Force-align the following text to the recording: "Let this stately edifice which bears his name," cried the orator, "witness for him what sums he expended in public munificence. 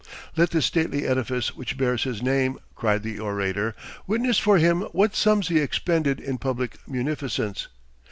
"Let 0.35 0.49
this 0.49 0.65
stately 0.65 1.05
edifice 1.05 1.55
which 1.55 1.77
bears 1.77 2.05
his 2.05 2.23
name," 2.23 2.57
cried 2.73 3.03
the 3.03 3.19
orator, 3.19 3.75
"witness 4.07 4.39
for 4.39 4.57
him 4.57 4.81
what 4.93 5.15
sums 5.15 5.49
he 5.49 5.59
expended 5.59 6.19
in 6.19 6.39
public 6.39 6.77
munificence. 6.87 7.67